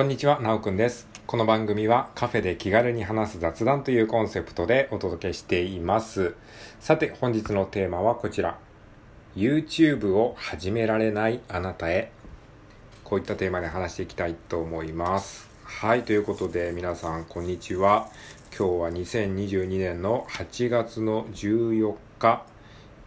[0.00, 1.06] こんにちは、なおくんです。
[1.26, 6.36] この番組はカフェで気軽に話す雑談というコンセプトでお届けしています。
[6.80, 8.58] さて、本日のテーマはこちら。
[9.36, 12.12] YouTube を始められないあなたへ。
[13.04, 15.50] こういったテーマで話していきたいと思います。
[15.64, 18.08] はい、ということで皆さん、こんにちは。
[18.58, 22.46] 今日は2022年の8月の14日、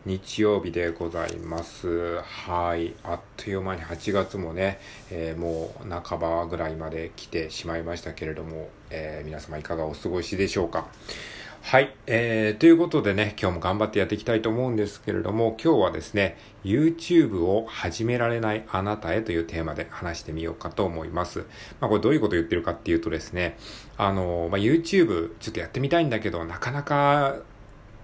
[0.06, 2.20] 日曜日でございます。
[2.22, 2.94] はい。
[3.04, 4.80] あっという間に8月もね、
[5.10, 10.88] えーもう半ばぐらいまで来てしまいましたけれども、えー皆様いかがお過ごしでしょうか。
[11.61, 11.96] はい。
[12.08, 21.46] えー、ということでね、今日も頑張ってやっていきたいと思うんですけれども、今日はですね、YouTube を始められないあなたへというテーマで話してみようかと思います。
[21.80, 23.58] まあこれどういうこと言ってるかっていうとですね、
[23.96, 27.38] あの、まあ YouTube ちょっとやってみたいんだけど、なかなか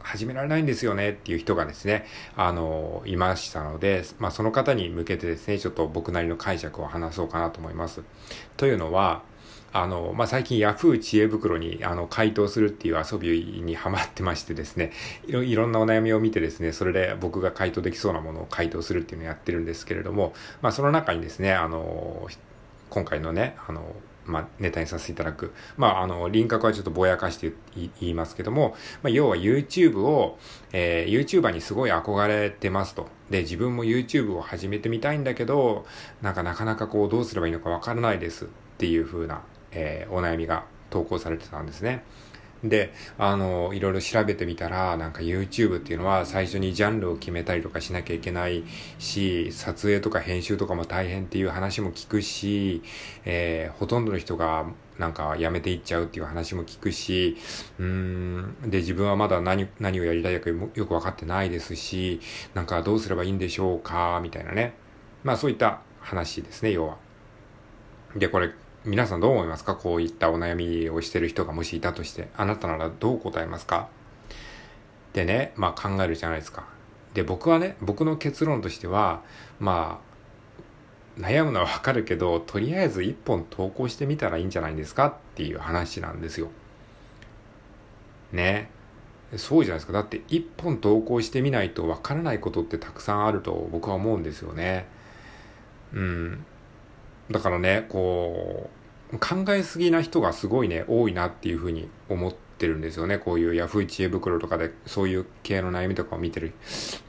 [0.10, 2.06] 始められないんですよねっていう人がですね、
[2.36, 8.02] あの、いましたので、まあその方に向けてですね、ちょっと僕なりの解釈を話そうかなと思います。
[8.58, 9.22] というのは、
[9.72, 14.92] あの、まあ、最近 Yahoo 知恵袋にあの回答するっていう遊びにハマってましてですね
[15.28, 22.28] いろ、いろんなお悩みを見てですね、それで僕が回答できそうなものを回答するっていうのをやってるんですけれども、まあ、その中にですね、あの、
[22.90, 25.54] 今回のね、あの、まあ、ネタにさせていただく。
[25.78, 30.38] まあ、あの、輪郭はちょっとぼやかして言いますけども、まあ、要は YouTube を、
[30.72, 33.08] えー、YouTuber にすごい憧れてますと。
[33.30, 35.86] で、自分も YouTube を始めてみたいんだけど、
[36.22, 42.04] なんかなかなかこう、どうすればいいのかわからないですっていう風な、えーお悩みが投稿されてたんですね。
[42.64, 48.64] で、あの、いろいろ調べてみたら、なんか YouTube っていうのは最初にジャンルを決めたりとかしなきゃいけない
[48.98, 52.82] し、撮影とか編集とかも大変っていう話も聞くし、
[53.26, 54.66] えーほとんどの人が
[54.98, 57.38] なんか辞めていっちゃうっていう話も聞くし、
[57.80, 62.20] うーん、で、自分はまだ何、何をやりたいかよくわかってないですし、
[62.54, 64.74] なんかどうすればいいんでしょうか、みたいなね。
[65.24, 66.98] まあそういった話ですね、要は。
[68.16, 68.52] で、これ、
[68.90, 69.76] 皆さんどう思いますか？
[69.76, 73.88] こういったお悩みをしてる人がもしいたとして、あなたならどう答えますか？
[75.14, 76.66] でね、まあ考えるじゃないですか。
[77.14, 79.22] で、僕はね、僕の結論としては、
[79.60, 80.02] ま
[81.18, 85.06] あ、悩むのはわかるけど、とりあえず一本投稿してみたらいいんじゃないんですか？
[85.06, 86.48] っていう話なんですよ。
[88.32, 88.72] ね。
[89.38, 89.94] そうじゃないですか。
[89.94, 94.88] だって一本投稿してみないとわからないことってたくさんあると僕は思うんですよね。
[95.94, 96.44] うん。
[97.30, 98.79] だからね、こう、
[99.18, 103.18] 考えすぎな人がすごいね、多いなっていうふうに思ってるんですよね。
[103.18, 106.54] こういうヤフー知恵袋とかで、そういう系の悩みとかを見てる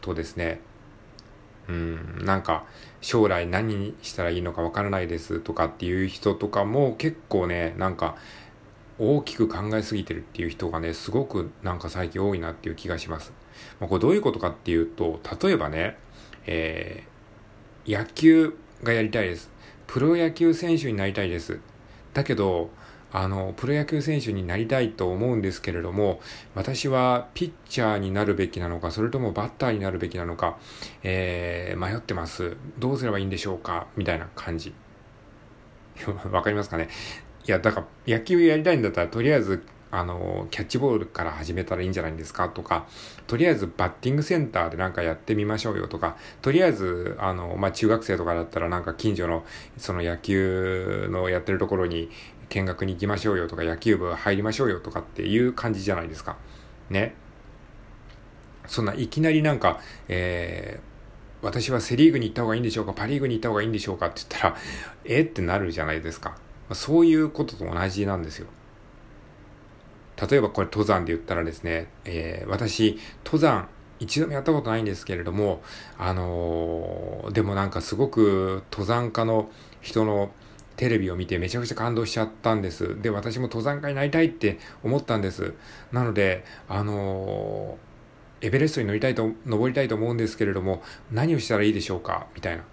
[0.00, 0.60] とですね、
[1.68, 2.64] うん、なんか、
[3.00, 8.16] 将来何したらいいのかわからないですとかっていう人とかも結構ね、なんか、
[8.98, 13.32] 大きく考えすぎてるっていう人がね、すごくなんか最近多いなっていう気がします。
[13.78, 15.96] まあ、これどういうことかっていうと、例えばね、
[16.46, 17.10] えー
[17.86, 19.50] 野球がやりたいです。
[19.86, 21.60] プロ野球選手になりたいです。
[22.15, 22.71] だけど、
[23.12, 26.21] あの、プロ野球選手になりたいと思うんですけれども、
[26.54, 30.59] 私はピッチャーになるべきなのか、それともバッターになるべきなのか、
[31.03, 32.56] えー、迷ってます。
[32.78, 34.72] どうすればいいんでしょうかみたいな感じ。
[36.31, 36.88] わかりますかね？
[37.47, 42.48] いや、だから、野球やりたいんだったら、とりあえず、あの、キャッチボールから始めたらいいんじゃないんですか？
[42.48, 42.86] とか、
[43.26, 49.44] とりあえずバッティングセンターでなんかやってみましょうよとか、とりあえず、あの、まあ、中学生とかだったらなんか近所の、
[49.78, 52.10] その野球のやってるところに
[52.48, 56.36] 見学に行きましょうよとか、野球部入りましょうよとかっていう感じじゃないですか。
[56.88, 57.14] ね。
[58.66, 60.90] そんないきなりなんか、えー
[61.42, 62.92] 私はセリーグに行った方がいいんでしょうか？
[62.92, 64.08] パリーグに行った方がいいんでしょうか？
[64.08, 64.56] って言ったら、
[65.06, 66.36] えってなるじゃないですか。
[66.74, 68.46] そういうことと同じなんですよ。
[70.28, 75.62] 例えばこれ登山で言ったらですね、えー私、登山一度もやったことないんですけれども、
[75.98, 80.30] あのーでもなんかすごく登山家の人の
[80.76, 83.00] テレビを見てめちゃくちゃ感動しちゃったんです。
[83.03, 85.53] で、私も登山家になりたいって思ったんです。
[85.92, 87.91] なので、あのー
[88.42, 90.82] エベレストに乗りたいと、登りたいと思うんですけれども、
[91.12, 92.26] 何をしたらいいでしょうか？
[92.34, 92.64] みたいな。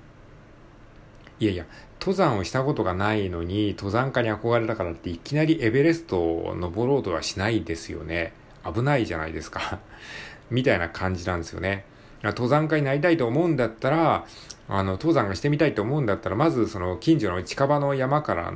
[1.39, 1.65] いやいや、
[1.99, 8.33] 登山をしたことがないのに、登山家に憧れたからっていきなりエベレストを登ろうとはしないですよね。
[8.65, 9.79] 危ないじゃないですか。
[10.49, 11.85] みたいな感じなんですよね。
[12.23, 14.25] 登山家になりたいと思うんだったら、
[14.67, 18.53] あの、登山がしてみたいと思うんだったら、まずその近所の近場の山から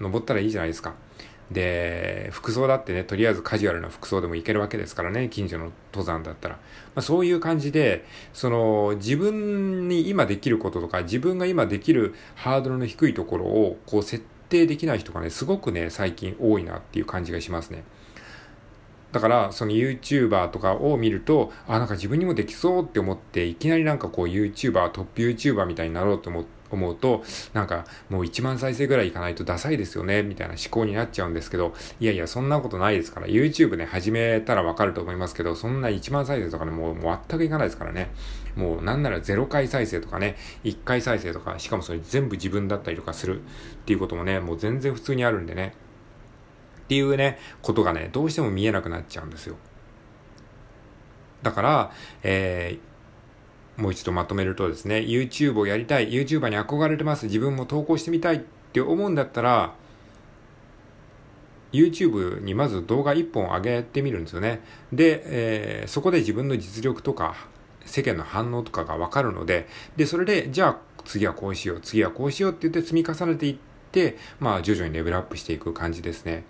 [0.00, 0.94] 登ったらいいじゃないですか。
[1.50, 6.54] で、服装だってね、とりあえずカジュアルな服装でも行けるわけですからね、近所の登山だったら。
[6.56, 6.60] ま
[6.96, 17.84] あ、そういう感じで、その、自分に今できることとか、自分が今できるハードルの低いところを、こう、設定できない人がね、すごくね、最近多いなっていう感じがしますね。
[19.12, 38.10] だから、その YouTuber とかを見ると、あ、なんか自分にもできそうって思って、いきなりなんかこう YouTuber、トップ YouTuber みたいになろうと思思うと、なんかもう1万再生ぐらいいかないとダサいですよね、みたいな思考になっちゃうんですけど、いやいや、そんなことないですから、YouTube ね、始めたらわかると思いますけど、そんな1万再生とかね、もう全くいかないですからね。
[38.56, 43.44] もうなんなら0回再生とかね、1回再生とか、しかもそれ全部自分だったりとかするっ
[43.84, 45.74] ていうこともね、もう全然普通にあるんでね。
[46.84, 49.56] っていうね、ことがね、どうしても見えなくなっちゃうんですよ。
[51.42, 51.92] だから、
[52.22, 52.93] えー、
[53.76, 58.40] もう一度まとめるとですね、YouTube をやりたい、YouTuber に憧れてます、自分も投稿してみたいっ
[58.72, 59.74] て思うんだったら、
[61.72, 64.60] YouTube にまず動画1本上げてみるんですよね。
[64.92, 67.34] で、えー、そこで自分の実力とか、
[67.84, 69.66] 世間の反応とかがわかるので、
[69.96, 73.56] で、それで、じゃあ次はこうしよう、次はこうしようって言って積み重ねていっ
[73.90, 76.44] て、まあ徐々にレベルアップしていく感じですね。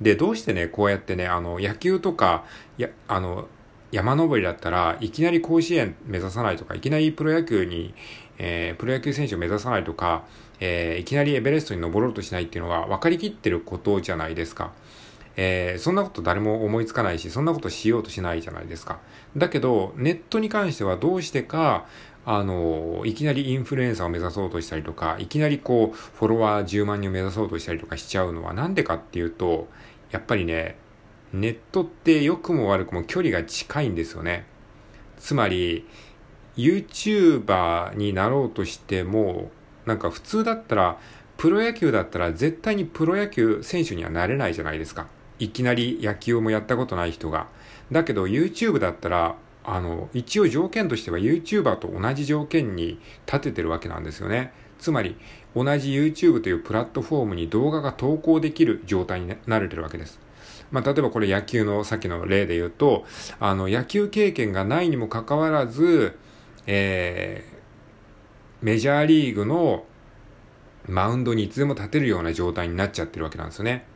[0.00, 2.44] で、どうしてね、こうやってね、あの、野球とか、
[2.78, 3.48] や、あの、
[3.92, 7.94] 山登りだったらいきなり甲子園目指さないとか、いきなりプロ野球に、
[8.38, 10.24] えー、プロ野球選手を目指さないとか、
[10.60, 14.72] えー、いきなりエベレストに登ろうとしないっていうのは分かりきってることじゃないですか。
[15.36, 18.98] えー、そんなこと誰も思いつかないし、そんなことしようとしないじゃないですか。
[19.36, 21.86] だけど、ネットに関してはどうしてか、
[22.24, 29.68] あの、いきなりインフルエンサーを目指そうとしたりとか、いきなりこう、フォロワー10万人を目指そうとしたりとかしちゃうのはなんでかっていうと、
[30.10, 30.76] やっぱりね、
[31.32, 34.46] ネットって良くも悪くも距離が近いんですよね。
[35.18, 35.86] つまり、
[36.56, 39.50] YouTuber になろうとしても、
[39.84, 40.98] なんか普通だったら、
[41.36, 45.06] プロ野球だったら絶対にプロ野球選手にはなれないじゃないですか。
[45.38, 47.48] いきなり野球もやったことない人が。
[47.92, 54.52] だけど YouTube だったら、あの、一応条件としては YouTuber と同じ条件に立ててるわけなんですよね。
[54.78, 55.16] つまり、
[55.54, 60.25] 同じ YouTube というプラットフォームに動画が投稿できる状態になれてるわけです。
[60.70, 63.04] まあ、例えばこれ野球のさっきの例で言うと、
[63.40, 66.18] あの、野球経験がないにもかかわらず、
[66.66, 69.84] えー、メジャーリーグの
[70.88, 73.86] マウンドにいつでも立てるような状態になっちゃってるわけなんですよね。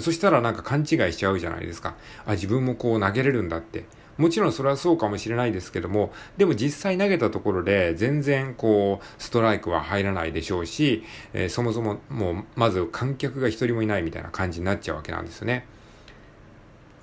[0.00, 1.94] そしたらなんか勘違いしちゃうじゃないですか。
[2.26, 3.84] あ、自分もこう投げれるんだって。
[4.16, 15.66] もちろんそれはそうかもしれないですけども、でも実際投げたところで全然こう、ストライクは入らないでしょうし、えー、そもそももうまず観客が一人もいないみたいな感じになっちゃうわけなんですよね。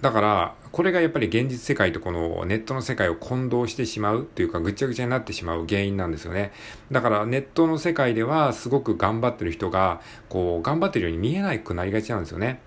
[0.02, 6.52] だから、これがやっぱり現実世界とこのネットの世界を混同してしまうというかぐちゃぐちゃになってしまう原因なんですよね。
[6.92, 12.62] だからネットの世界ではすごく頑張ってる人が、こう、頑張ってるように見えなくなりがちなんですよね。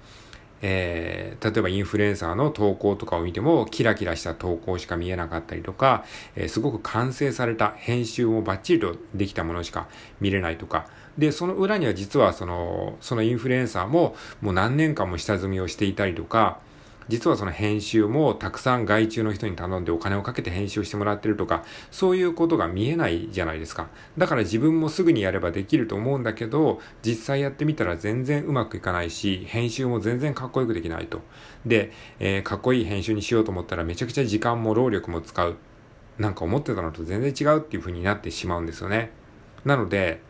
[0.66, 6.06] えー、例えばインフルエンサーの投稿とかを見ても、キラキラした投稿しか見えなかったりとか、
[6.36, 9.88] えー、すごく完成された編集もバッチリとできたものしか
[10.22, 10.86] 見れないとか、
[11.18, 16.58] で、その裏には実はその、そのインフルエンサーももう何年間も下積みをしていたりとか、
[17.08, 23.88] 実はその編集もたくさん外注の人に頼んでお金をかけて編集してもらってるとか、そういうことが見えないじゃないですか。
[24.18, 31.20] だから自分もすぐにやればできると思うんだけど、実際やってみたら全然うまくいかないし、編集も全然かっこよくできないと。
[31.66, 35.56] で、えー、かっこいい編集にしようと思ったらめちゃくちゃ時間も労力も使う。
[36.18, 39.10] なんか思ってたのと全然違うっていう風になってしまうんですよね。
[39.64, 40.20] なので、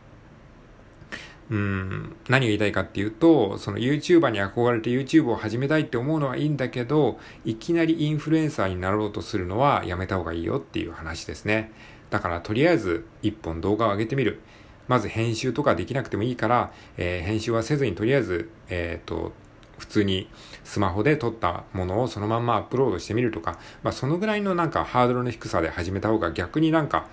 [1.50, 11.70] うん、何が言いたいかっていうと、その YouTuber に憧れて YouTube を始めたいって思うのはいいんだけど、いきなりインフルエンサーになろうとするのはやめた方がいいよっていう話ですね。
[12.10, 14.40] だからとりあえず一本動画を上げてみる。
[14.86, 19.32] まず編集とかできなくてもいいから、えー、編集はせずにとりあえず、えっ、ー、と、
[19.78, 20.28] 普通に
[20.62, 27.06] スマホで撮ったものをそのまんまアップロードしてみるとか、まあそのぐらいのなんかハードルの低さで始めた方が逆になんか、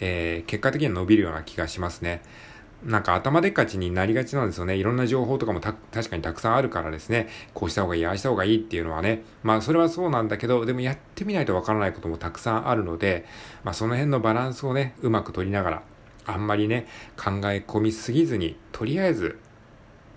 [0.00, 2.22] えー、結果的には伸びるような気がしますね。
[2.84, 4.76] なんか頭でっかちになりがちなんですよね。
[4.76, 13.24] いろんな情報とかも確かにたくさんあるからですね、こうした方がいい、ああした方がいいっていうのはね、まあそれはそうなんだけど、でもやってみないとわからないこともたくさんあるので、
[13.64, 15.82] まあその辺のバランスをね、うまく取りながら、
[16.26, 16.86] あんまりね、
[17.16, 19.38] 考え込みすぎずに、とりあえず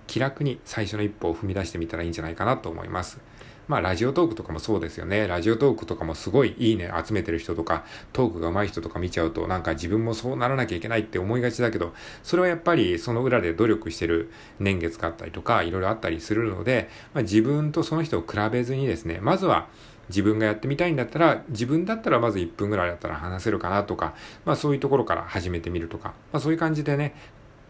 [0.08, 3.20] 気楽に最初の一歩を踏み出してみたらいいんじゃないかなと思います。
[3.68, 5.28] まあ、ラジオトークとかもそうですよね。
[5.28, 7.84] ラジオトークとかもすごいいいね集めてる人とか、
[8.14, 19.68] トークが上手い人とか見ちゃうと、なんか自分もそうならなきゃいけないって思いがちだけど、それはやっぱりその裏で努力してる年月があったりとか、いろいろあったりするので、まあ、自分とその人を比べずにですね、まずは、
[20.10, 24.14] 自分がやってみたいんだったら、自分だったらまず1分ぐらいだったら話せるかなとか、
[24.46, 27.14] まあそういうところから始めてみるとか、まあそういう感じでね、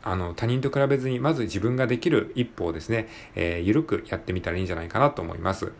[0.04, 5.72] あの、他人と比べずに、まず自分ができる一歩をですね、えー、ゆるくやってみたらいいんじゃないかなと思います。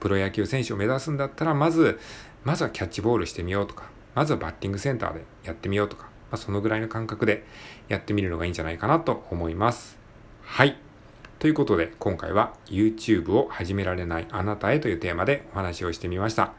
[0.00, 1.98] プロ野球選手を目指すんだったら、まず、
[2.44, 7.44] まずはキャッチボールしてみようとか、まずはバッティングセンターでやってみようとか、まあ、そのぐらいの感覚で
[7.88, 9.98] やってみるのがいいんじゃないかなと思います。
[10.42, 10.76] はい。
[11.38, 16.52] ということで、今回は YouTube を始められないあなたへというテーマでお話をしてみました。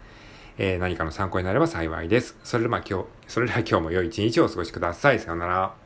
[0.57, 2.38] えー、何かの参考になれば幸いです。
[2.43, 5.19] それでは今日、それでは今日も良い一日をお過ごしください。
[5.19, 5.85] さようなら。